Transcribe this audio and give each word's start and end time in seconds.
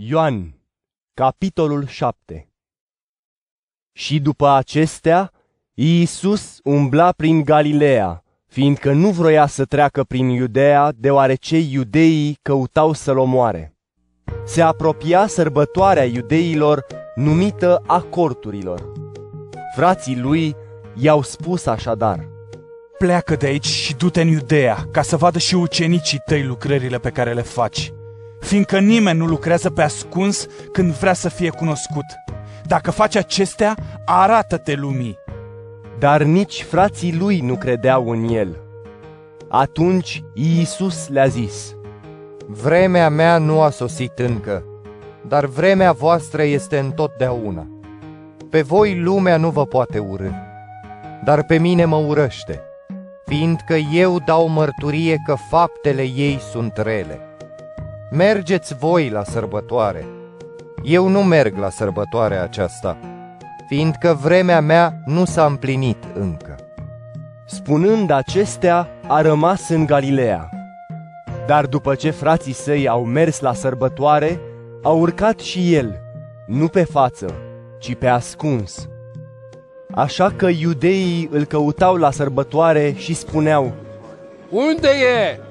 Ioan, 0.00 0.54
capitolul 1.14 1.86
7 1.86 2.48
Și 3.92 4.20
după 4.20 4.48
acestea, 4.48 5.32
Iisus 5.74 6.58
umbla 6.64 7.12
prin 7.12 7.42
Galileea, 7.42 8.24
fiindcă 8.46 8.92
nu 8.92 9.10
vroia 9.10 9.46
să 9.46 9.64
treacă 9.64 10.04
prin 10.04 10.28
Iudea, 10.28 10.92
deoarece 10.96 11.58
iudeii 11.58 12.38
căutau 12.42 12.92
să-l 12.92 13.18
omoare. 13.18 13.76
Se 14.44 14.62
apropia 14.62 15.26
sărbătoarea 15.26 16.04
iudeilor, 16.04 16.86
numită 17.14 17.82
a 17.86 18.00
corturilor. 18.00 18.92
Frații 19.74 20.18
lui 20.18 20.56
i-au 20.94 21.22
spus 21.22 21.66
așadar, 21.66 22.28
Pleacă 22.98 23.36
de 23.36 23.46
aici 23.46 23.66
și 23.66 23.94
du-te 23.94 24.20
în 24.20 24.28
Iudea, 24.28 24.88
ca 24.92 25.02
să 25.02 25.16
vadă 25.16 25.38
și 25.38 25.54
ucenicii 25.54 26.22
tăi 26.24 26.44
lucrările 26.44 26.98
pe 26.98 27.10
care 27.10 27.32
le 27.32 27.42
faci 27.42 27.92
fiindcă 28.40 28.78
nimeni 28.78 29.18
nu 29.18 29.26
lucrează 29.26 29.70
pe 29.70 29.82
ascuns 29.82 30.46
când 30.72 30.92
vrea 30.92 31.12
să 31.12 31.28
fie 31.28 31.50
cunoscut. 31.50 32.04
Dacă 32.66 32.90
faci 32.90 33.16
acestea, 33.16 33.74
arată-te 34.04 34.74
lumii. 34.74 35.18
Dar 35.98 36.22
nici 36.22 36.62
frații 36.62 37.16
lui 37.16 37.40
nu 37.40 37.56
credeau 37.56 38.10
în 38.10 38.28
el. 38.28 38.56
Atunci 39.48 40.22
Iisus 40.34 41.08
le-a 41.08 41.26
zis, 41.26 41.74
Vremea 42.46 43.08
mea 43.08 43.38
nu 43.38 43.60
a 43.60 43.70
sosit 43.70 44.18
încă, 44.18 44.64
dar 45.28 45.44
vremea 45.44 45.92
voastră 45.92 46.42
este 46.42 46.78
întotdeauna. 46.78 47.66
Pe 48.50 48.62
voi 48.62 49.00
lumea 49.00 49.36
nu 49.36 49.50
vă 49.50 49.66
poate 49.66 49.98
urâ, 49.98 50.30
dar 51.24 51.44
pe 51.44 51.58
mine 51.58 51.84
mă 51.84 51.96
urăște, 51.96 52.62
fiindcă 53.26 53.74
eu 53.74 54.18
dau 54.26 54.48
mărturie 54.48 55.16
că 55.26 55.34
faptele 55.50 56.02
ei 56.02 56.38
sunt 56.50 56.72
rele. 56.76 57.20
Mergeți 58.10 58.74
voi 58.74 59.08
la 59.08 59.24
sărbătoare. 59.24 60.06
Eu 60.82 61.08
nu 61.08 61.22
merg 61.22 61.56
la 61.56 61.70
sărbătoarea 61.70 62.42
aceasta, 62.42 62.96
fiindcă 63.66 64.18
vremea 64.22 64.60
mea 64.60 64.94
nu 65.04 65.24
s-a 65.24 65.44
împlinit 65.44 66.04
încă. 66.14 66.56
Spunând 67.46 68.10
acestea, 68.10 68.88
a 69.06 69.20
rămas 69.20 69.68
în 69.68 69.86
Galileea. 69.86 70.48
Dar 71.46 71.66
după 71.66 71.94
ce 71.94 72.10
frații 72.10 72.52
săi 72.52 72.88
au 72.88 73.04
mers 73.04 73.40
la 73.40 73.52
sărbătoare, 73.52 74.40
a 74.82 74.90
urcat 74.90 75.38
și 75.38 75.74
el, 75.74 76.00
nu 76.46 76.68
pe 76.68 76.84
față, 76.84 77.34
ci 77.78 77.94
pe 77.94 78.06
ascuns. 78.06 78.88
Așa 79.94 80.32
că 80.36 80.46
iudeii 80.46 81.28
îl 81.32 81.44
căutau 81.44 81.96
la 81.96 82.10
sărbătoare 82.10 82.94
și 82.96 83.14
spuneau, 83.14 83.72
Unde 84.50 84.88
e? 84.88 85.47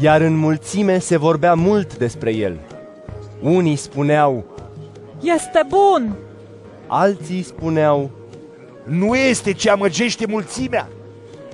Iar 0.00 0.20
în 0.20 0.36
mulțime 0.36 0.98
se 0.98 1.16
vorbea 1.16 1.54
mult 1.54 1.98
despre 1.98 2.34
el. 2.34 2.58
Unii 3.42 3.76
spuneau, 3.76 4.44
Este 5.20 5.60
bun! 5.68 6.14
alții 6.86 7.42
spuneau, 7.42 8.10
Nu 8.84 9.14
este 9.14 9.52
ce 9.52 9.70
amăgește 9.70 10.26
mulțimea? 10.26 10.88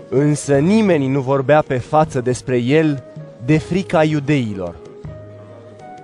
însă 0.09 0.59
nimeni 0.59 1.07
nu 1.07 1.21
vorbea 1.21 1.63
pe 1.67 1.79
față 1.79 2.21
despre 2.21 2.57
el 2.57 3.05
de 3.45 3.59
frica 3.59 4.05
iudeilor. 4.05 4.75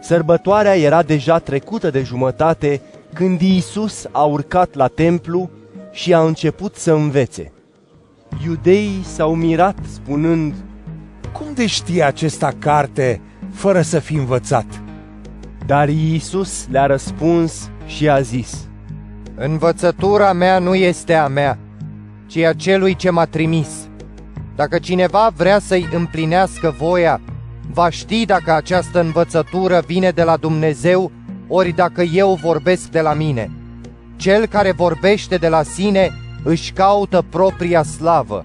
Sărbătoarea 0.00 0.76
era 0.76 1.02
deja 1.02 1.38
trecută 1.38 1.90
de 1.90 2.02
jumătate 2.02 2.80
când 3.12 3.40
Iisus 3.40 4.06
a 4.10 4.22
urcat 4.22 4.74
la 4.74 4.86
templu 4.86 5.50
și 5.92 6.14
a 6.14 6.20
început 6.20 6.74
să 6.76 6.92
învețe. 6.92 7.52
Iudeii 8.46 9.00
s-au 9.04 9.34
mirat 9.34 9.76
spunând, 9.92 10.54
Cum 11.32 11.46
de 11.54 11.66
știe 11.66 12.02
acesta 12.02 12.52
carte 12.58 13.20
fără 13.52 13.80
să 13.80 13.98
fi 13.98 14.14
învățat? 14.14 14.82
dar 15.70 15.88
Iisus 15.88 16.66
le-a 16.70 16.86
răspuns 16.86 17.70
și 17.86 18.08
a 18.08 18.20
zis, 18.20 18.68
Învățătura 19.36 20.32
mea 20.32 20.58
nu 20.58 20.74
este 20.74 21.14
a 21.14 21.26
mea, 21.26 21.58
ci 22.26 22.36
a 22.36 22.52
celui 22.52 22.96
ce 22.96 23.10
m-a 23.10 23.24
trimis. 23.24 23.68
Dacă 24.56 24.78
cineva 24.78 25.32
vrea 25.36 25.58
să-i 25.58 25.88
împlinească 25.92 26.74
voia, 26.78 27.20
va 27.72 27.90
ști 27.90 28.24
dacă 28.24 28.52
această 28.52 29.00
învățătură 29.00 29.82
vine 29.86 30.10
de 30.10 30.22
la 30.22 30.36
Dumnezeu, 30.36 31.10
ori 31.48 31.70
dacă 31.70 32.02
eu 32.02 32.38
vorbesc 32.42 32.88
de 32.88 33.00
la 33.00 33.14
mine. 33.14 33.50
Cel 34.16 34.46
care 34.46 34.72
vorbește 34.72 35.36
de 35.36 35.48
la 35.48 35.62
sine 35.62 36.10
își 36.44 36.72
caută 36.72 37.24
propria 37.28 37.82
slavă, 37.82 38.44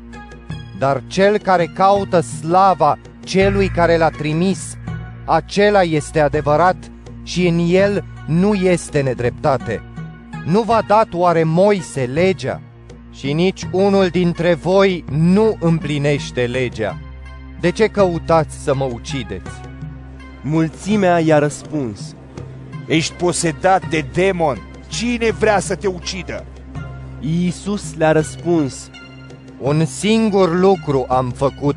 dar 0.80 1.04
cel 1.08 1.38
care 1.38 1.66
caută 1.66 2.20
slava 2.20 2.98
celui 3.24 3.68
care 3.68 3.98
l-a 3.98 4.10
trimis, 4.10 4.78
acela 5.26 5.82
este 5.84 6.20
adevărat 6.20 6.78
și 7.24 7.48
în 7.48 7.66
el 7.70 8.04
nu 8.28 8.54
este 8.54 9.02
nedreptate. 9.02 9.82
Nu 10.46 10.62
v-a 10.62 10.84
dat 10.88 11.08
oare 11.14 11.44
Moise 11.44 12.10
legea? 12.14 12.62
Și 13.12 13.34
nici 13.34 13.62
unul 13.72 14.08
dintre 14.08 14.54
voi 14.54 15.04
nu 15.12 15.58
împlinește 15.60 16.46
legea. 16.46 17.00
De 17.60 17.72
ce 17.72 17.88
căutați 17.88 18.64
să 18.64 18.76
mă 18.76 18.90
ucideți? 18.94 19.66
mulțimea 20.46 21.20
i-a 21.20 21.40
răspuns, 21.40 22.16
Ești 22.88 23.14
posedat 23.14 23.90
de 23.90 24.06
demon. 24.14 24.58
Cine 24.88 25.32
vrea 25.32 25.60
să 25.60 25.76
te 25.76 25.88
ucidă? 25.88 26.46
Iisus 27.20 27.96
le-a 27.98 28.12
răspuns, 28.12 28.90
Un 29.62 29.86
singur 29.86 30.60
lucru 30.60 31.06
am 31.08 31.30
făcut 31.30 31.76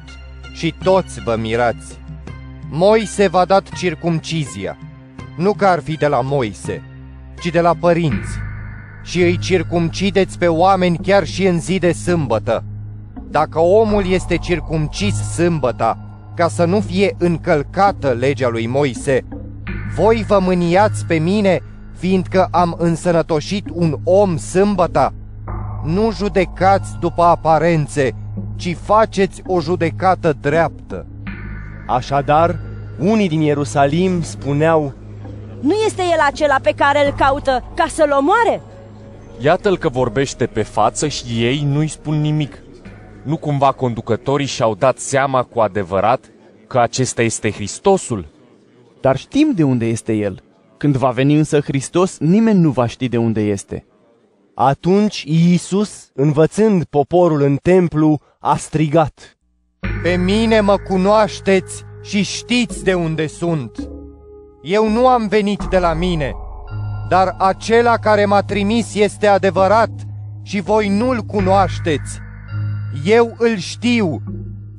și 0.52 0.74
toți 0.82 1.20
vă 1.20 1.36
mirați. 1.40 1.98
Moise 2.70 3.28
v-a 3.28 3.44
dat 3.44 3.68
circumcizia, 3.68 4.78
nu 5.36 5.52
că 5.52 5.66
ar 5.66 5.80
fi 5.80 5.96
de 5.96 6.06
la 6.06 6.20
Moise, 6.20 6.82
ci 7.40 7.50
de 7.50 7.60
la 7.60 7.74
părinți. 7.80 8.30
Și 9.02 9.22
îi 9.22 9.38
circumcideți 9.38 10.38
pe 10.38 10.46
oameni 10.46 10.98
chiar 11.02 11.24
și 11.24 11.46
în 11.46 11.60
zi 11.60 11.78
de 11.78 11.92
sâmbătă. 11.92 12.64
Dacă 13.30 13.58
omul 13.58 14.10
este 14.10 14.36
circumcis 14.36 15.32
sâmbăta, 15.32 15.98
ca 16.34 16.48
să 16.48 16.64
nu 16.64 16.80
fie 16.80 17.14
încălcată 17.18 18.08
legea 18.08 18.48
lui 18.48 18.66
Moise, 18.66 19.24
voi 19.94 20.24
vă 20.26 20.38
mâniați 20.38 21.06
pe 21.06 21.14
mine, 21.14 21.60
fiindcă 21.96 22.48
am 22.50 22.74
însănătoșit 22.78 23.66
un 23.72 23.98
om 24.04 24.36
sâmbăta? 24.36 25.14
Nu 25.84 26.12
judecați 26.12 26.96
după 27.00 27.22
aparențe, 27.22 28.14
ci 28.56 28.76
faceți 28.82 29.42
o 29.46 29.60
judecată 29.60 30.36
dreaptă. 30.40 31.06
Așadar, 31.86 32.58
unii 32.98 33.28
din 33.28 33.40
Ierusalim 33.40 34.22
spuneau, 34.22 34.92
Nu 35.60 35.74
este 35.86 36.02
el 36.02 36.18
acela 36.26 36.56
pe 36.62 36.72
care 36.76 37.06
îl 37.06 37.12
caută 37.12 37.64
ca 37.74 37.86
să-l 37.88 38.16
omoare? 38.18 38.62
Iată-l 39.40 39.78
că 39.78 39.88
vorbește 39.88 40.46
pe 40.46 40.62
față 40.62 41.08
și 41.08 41.24
ei 41.44 41.62
nu-i 41.66 41.88
spun 41.88 42.20
nimic. 42.20 42.62
Nu 43.22 43.36
cumva 43.36 43.72
conducătorii 43.72 44.46
și-au 44.46 44.74
dat 44.74 44.98
seama 44.98 45.42
cu 45.42 45.60
adevărat 45.60 46.24
că 46.66 46.78
acesta 46.78 47.22
este 47.22 47.50
Hristosul? 47.50 48.26
Dar 49.00 49.16
știm 49.16 49.52
de 49.54 49.62
unde 49.62 49.86
este 49.86 50.12
el. 50.12 50.42
Când 50.76 50.96
va 50.96 51.10
veni 51.10 51.34
însă 51.34 51.60
Hristos, 51.60 52.18
nimeni 52.18 52.60
nu 52.60 52.70
va 52.70 52.86
ști 52.86 53.08
de 53.08 53.16
unde 53.16 53.40
este. 53.40 53.84
Atunci 54.60 55.22
Iisus, 55.26 56.10
învățând 56.14 56.84
poporul 56.84 57.42
în 57.42 57.56
templu, 57.56 58.20
a 58.38 58.56
strigat. 58.56 59.36
Pe 60.02 60.16
mine 60.16 60.60
mă 60.60 60.76
cunoașteți 60.76 61.84
și 62.02 62.22
știți 62.22 62.84
de 62.84 62.94
unde 62.94 63.26
sunt. 63.26 63.88
Eu 64.62 64.88
nu 64.88 65.06
am 65.08 65.26
venit 65.26 65.62
de 65.70 65.78
la 65.78 65.92
mine, 65.92 66.32
dar 67.08 67.34
acela 67.38 67.96
care 67.96 68.24
m-a 68.24 68.40
trimis 68.40 68.94
este 68.94 69.26
adevărat 69.26 69.90
și 70.42 70.60
voi 70.60 70.88
nu-l 70.88 71.20
cunoașteți. 71.20 72.18
Eu 73.04 73.34
îl 73.38 73.56
știu, 73.56 74.22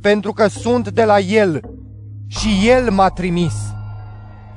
pentru 0.01 0.34
că 0.34 0.47
sunt 0.47 0.90
de 0.90 1.03
la 1.03 1.19
el 1.19 1.61
și 2.28 2.69
el 2.69 2.91
m-a 2.91 3.09
trimis. 3.09 3.56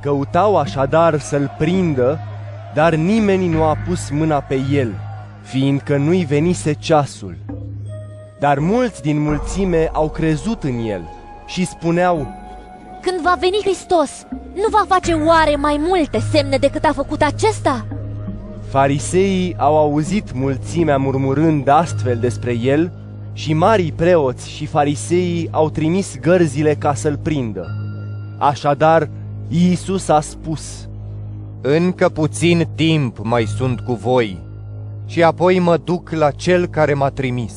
Căutau 0.00 0.56
așadar 0.56 1.18
să-l 1.18 1.54
prindă, 1.58 2.20
dar 2.74 2.94
nimeni 2.94 3.48
nu 3.48 3.62
a 3.62 3.76
pus 3.86 4.10
mâna 4.10 4.40
pe 4.40 4.60
el, 4.70 5.10
fiindcă 5.42 5.96
nu-i 5.96 6.24
venise 6.24 6.72
ceasul. 6.72 7.36
Dar 8.40 8.58
mulți 8.58 9.02
din 9.02 9.20
mulțime 9.20 9.90
au 9.92 10.10
crezut 10.10 10.62
în 10.62 10.78
el 10.78 11.08
și 11.46 11.66
spuneau, 11.66 12.26
Când 13.00 13.20
va 13.20 13.36
veni 13.40 13.58
Hristos, 13.62 14.26
nu 14.54 14.68
va 14.70 14.84
face 14.88 15.12
oare 15.12 15.56
mai 15.56 15.80
multe 15.88 16.18
semne 16.30 16.56
decât 16.56 16.84
a 16.84 16.92
făcut 16.92 17.22
acesta? 17.22 17.86
Fariseii 18.68 19.54
au 19.58 19.76
auzit 19.76 20.32
mulțimea 20.32 20.96
murmurând 20.96 21.68
astfel 21.68 22.16
despre 22.16 22.56
el 22.56 22.92
și 23.32 23.52
marii 23.52 23.92
preoți 23.92 24.50
și 24.50 24.66
fariseii 24.66 25.48
au 25.50 25.70
trimis 25.70 26.18
gărzile 26.20 26.74
ca 26.74 26.94
să-l 26.94 27.16
prindă. 27.22 27.66
Așadar, 28.38 29.08
Iisus 29.48 30.08
a 30.08 30.20
spus, 30.20 30.88
Încă 31.60 32.08
puțin 32.08 32.68
timp 32.74 33.18
mai 33.22 33.44
sunt 33.44 33.80
cu 33.80 33.92
voi 33.92 34.50
și 35.12 35.22
apoi 35.22 35.58
mă 35.58 35.76
duc 35.76 36.10
la 36.10 36.30
cel 36.30 36.66
care 36.66 36.94
m-a 36.94 37.10
trimis. 37.10 37.52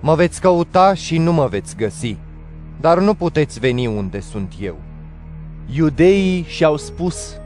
Mă 0.00 0.14
veți 0.14 0.40
căuta 0.40 0.94
și 0.94 1.18
nu 1.18 1.32
mă 1.32 1.46
veți 1.46 1.76
găsi, 1.76 2.16
dar 2.80 2.98
nu 2.98 3.14
puteți 3.14 3.58
veni 3.60 3.86
unde 3.86 4.20
sunt 4.20 4.52
eu. 4.60 4.76
Iudeii 5.74 6.44
și-au 6.48 6.76
spus, 6.76 7.36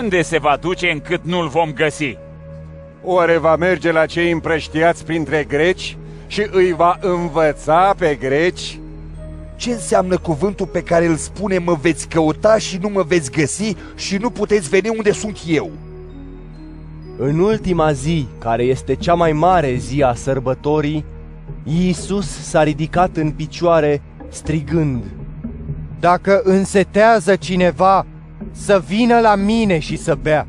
Unde 0.00 0.22
se 0.22 0.38
va 0.38 0.56
duce 0.60 0.90
încât 0.90 1.24
nu-l 1.24 1.48
vom 1.48 1.72
găsi? 1.72 2.16
Oare 3.02 3.36
va 3.36 3.56
merge 3.56 3.92
la 3.92 4.06
cei 4.06 4.30
împrăștiați 4.30 5.04
printre 5.04 5.44
greci 5.48 5.96
și 6.26 6.46
îi 6.50 6.72
va 6.72 6.98
învăța 7.00 7.94
pe 7.98 8.14
greci? 8.20 8.78
Ce 9.56 9.70
înseamnă 9.70 10.18
cuvântul 10.18 10.66
pe 10.66 10.82
care 10.82 11.06
îl 11.06 11.16
spune 11.16 11.58
mă 11.58 11.76
veți 11.80 12.08
căuta 12.08 12.58
și 12.58 12.78
nu 12.80 12.88
mă 12.88 13.02
veți 13.02 13.30
găsi 13.30 13.74
și 13.96 14.16
nu 14.16 14.30
puteți 14.30 14.68
veni 14.68 14.88
unde 14.88 15.12
sunt 15.12 15.38
eu? 15.46 15.70
În 17.20 17.38
ultima 17.38 17.92
zi, 17.92 18.26
care 18.38 18.62
este 18.62 18.94
cea 18.94 19.14
mai 19.14 19.32
mare 19.32 19.74
zi 19.74 20.02
a 20.02 20.14
sărbătorii, 20.14 21.04
Iisus 21.64 22.26
s-a 22.26 22.62
ridicat 22.62 23.16
în 23.16 23.30
picioare 23.30 24.02
strigând, 24.28 25.04
Dacă 26.00 26.40
însetează 26.44 27.36
cineva, 27.36 28.06
să 28.50 28.82
vină 28.86 29.20
la 29.20 29.34
mine 29.34 29.78
și 29.78 29.96
să 29.96 30.18
bea. 30.22 30.46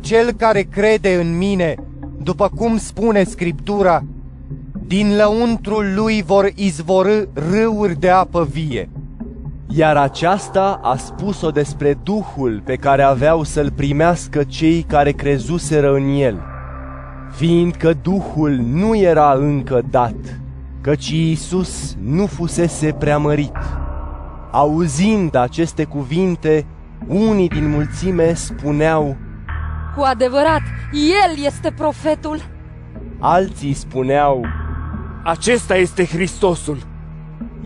Cel 0.00 0.32
care 0.32 0.62
crede 0.62 1.14
în 1.14 1.36
mine, 1.36 1.74
după 2.22 2.50
cum 2.56 2.76
spune 2.78 3.24
Scriptura, 3.24 4.04
din 4.86 5.16
lăuntrul 5.16 5.92
lui 5.94 6.22
vor 6.22 6.50
izvorâ 6.54 7.22
râuri 7.32 8.00
de 8.00 8.08
apă 8.08 8.48
vie. 8.50 8.90
Iar 9.72 9.96
aceasta 9.96 10.80
a 10.82 10.96
spus-o 10.96 11.50
despre 11.50 11.94
Duhul 11.94 12.62
pe 12.64 12.76
care 12.76 13.02
aveau 13.02 13.42
să-l 13.42 13.70
primească 13.70 14.44
cei 14.44 14.82
care 14.82 15.10
crezuseră 15.10 15.94
în 15.94 16.08
el, 16.08 16.42
fiindcă 17.30 17.92
Duhul 18.02 18.50
nu 18.50 18.96
era 18.96 19.32
încă 19.32 19.80
dat, 19.90 20.40
căci 20.80 21.08
Iisus 21.08 21.96
nu 22.02 22.26
fusese 22.26 22.92
preamărit. 22.92 23.56
Auzind 24.50 25.34
aceste 25.34 25.84
cuvinte, 25.84 26.66
unii 27.06 27.48
din 27.48 27.68
mulțime 27.68 28.34
spuneau, 28.34 29.16
Cu 29.96 30.02
adevărat, 30.02 30.62
El 30.92 31.44
este 31.44 31.70
profetul! 31.70 32.42
Alții 33.18 33.72
spuneau, 33.72 34.44
Acesta 35.24 35.76
este 35.76 36.04
Hristosul! 36.04 36.78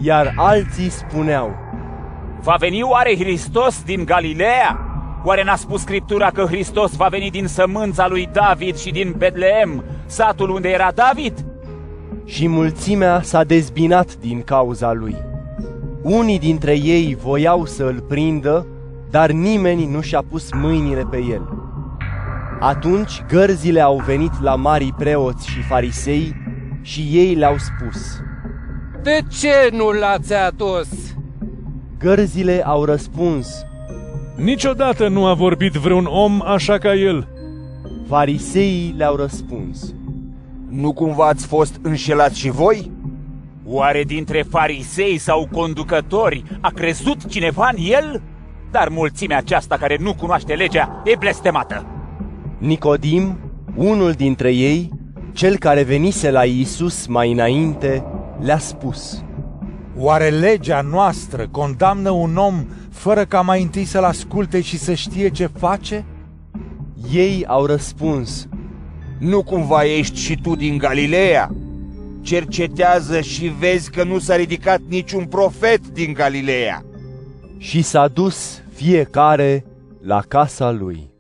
Iar 0.01 0.35
alții 0.37 0.89
spuneau, 0.89 1.64
Va 2.45 2.57
veni 2.59 2.83
oare 2.83 3.17
Hristos 3.17 3.83
din 3.85 4.05
Galileea? 4.05 4.79
Oare 5.25 5.45
n-a 5.45 5.57
spus 5.57 5.81
Scriptura 5.81 6.31
că 6.31 6.45
Hristos 6.45 6.97
va 6.97 7.07
veni 7.07 7.31
din 7.31 7.47
sămânța 7.47 8.09
lui 8.09 8.29
David 8.33 8.77
și 8.77 8.91
din 8.91 9.15
Betleem, 9.19 9.85
satul 10.07 10.51
unde 10.51 10.69
era 10.69 10.91
David? 10.95 11.45
Și 12.25 12.49
mulțimea 12.49 13.21
s-a 13.23 13.45
dezbinat 13.45 14.17
din 14.17 14.43
cauza 14.43 14.93
lui. 14.93 15.17
Unii 16.03 16.39
dintre 16.39 16.79
ei 16.79 17.17
voiau 17.23 17.65
să 17.65 17.85
îl 17.85 18.01
prindă, 18.01 18.67
dar 19.11 19.31
nimeni 19.31 19.87
nu 19.87 20.01
și-a 20.01 20.25
pus 20.31 20.53
mâinile 20.53 21.07
pe 21.11 21.17
el. 21.17 21.49
Atunci 22.61 23.23
gărzile 23.29 23.81
au 23.81 24.03
venit 24.07 24.43
la 24.43 24.55
marii 24.55 24.95
preoți 24.99 25.49
și 25.49 25.63
farisei 25.63 26.37
și 26.83 27.01
ei 27.01 27.35
le-au 27.35 27.57
spus, 27.59 28.21
De 29.03 29.19
ce 29.41 29.69
nu 29.73 29.91
l-ați 29.91 30.35
adus? 30.35 31.04
Gărzile 31.99 32.63
au 32.65 32.85
răspuns, 32.85 33.67
Niciodată 34.37 35.09
nu 35.09 35.27
a 35.27 35.35
vorbit 35.35 35.73
vreun 35.73 36.05
om 36.05 36.43
așa 36.45 36.79
ca 36.79 36.95
el. 36.95 37.29
Fariseii 38.09 38.95
le-au 38.97 39.17
răspuns, 39.17 39.95
Nu 40.69 40.93
cumva 40.93 41.27
ați 41.27 41.47
fost 41.47 41.79
înșelați 41.83 42.39
și 42.39 42.51
voi? 42.51 42.91
Oare 43.67 44.03
dintre 44.03 44.45
farisei 44.51 45.19
sau 45.19 45.49
conducători 45.53 46.43
a 46.61 46.71
crezut 46.71 47.27
cineva 47.27 47.71
în 47.73 47.85
el? 47.89 48.23
Dar 48.71 48.89
mulțimea 48.89 49.37
aceasta 49.37 49.77
care 49.77 49.97
nu 50.01 50.15
cunoaște 50.15 50.55
legea 50.55 51.03
e 51.05 51.17
blestemată. 51.19 51.87
Nicodim, 52.59 53.39
unul 53.75 54.13
dintre 54.13 54.51
ei, 54.51 54.91
cel 55.33 55.57
care 55.57 55.83
venise 55.83 56.31
la 56.31 56.45
Iisus 56.45 57.07
mai 57.07 57.33
înainte, 57.33 58.05
le-a 58.41 58.59
spus, 58.59 59.25
Oare 59.97 60.29
legea 60.29 60.81
noastră 60.81 61.49
condamnă 61.51 62.11
un 62.11 62.37
om 62.37 62.65
fără 62.91 63.25
ca 63.25 63.41
mai 63.41 63.63
întâi 63.63 63.85
să-l 63.85 64.05
asculte 64.05 64.61
și 64.61 64.79
să 64.79 64.95
știe 64.95 65.29
ce 65.29 65.47
face? 65.47 66.05
Ei 67.13 67.45
au 67.47 67.67
răspuns, 67.67 68.49
Nu 69.19 69.43
cumva 69.43 69.85
ești 69.85 70.19
și 70.19 70.41
tu 70.43 70.57
din 70.57 70.79
Galileea? 70.79 71.51
Cercetează 72.23 73.21
și 73.21 73.47
vezi 73.59 73.91
că 73.91 74.05
nu 74.05 74.19
s-a 74.19 74.37
ridicat 74.37 74.81
niciun 74.89 75.25
profet 75.25 75.89
din 75.89 76.13
Galileea. 76.13 76.85
Și 77.59 77.83
s-a 77.83 78.09
dus 78.09 78.63
fiecare 78.73 79.65
la 80.03 80.23
casa 80.29 80.71
lui. 80.71 81.14